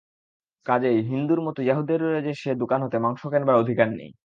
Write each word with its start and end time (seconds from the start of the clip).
কাজেই 0.65 0.97
হিঁদুর 1.07 1.39
মত 1.43 1.57
য়াহুদীদেরও 1.61 2.21
যে-সে 2.23 2.51
দোকান 2.55 2.79
হতে 2.83 2.97
মাংস 2.99 3.21
কেনবার 3.27 3.55
অধিকার 3.57 3.89
নেই। 3.93 4.11